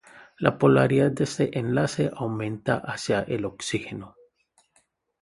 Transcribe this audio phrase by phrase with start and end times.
[0.39, 4.15] La polaridad de este enlace aumenta hacia el oxígeno.